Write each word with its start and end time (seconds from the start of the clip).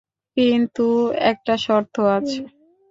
কিন্তু 0.37 0.85
একটা 1.31 1.53
শর্ত 1.57 1.95
আছে। 2.15 2.41